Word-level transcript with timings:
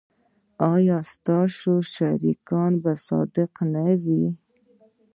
ایا 0.73 0.97
ستاسو 1.13 1.71
شریکان 1.93 2.71
به 2.83 2.91
صادق 3.07 3.51
نه 3.73 3.87
وي؟ 4.03 4.25